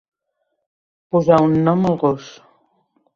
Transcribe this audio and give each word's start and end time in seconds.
Posar 1.15 1.39
un 1.49 1.53
nom 1.67 1.85
al 1.91 1.99
gos. 2.05 2.31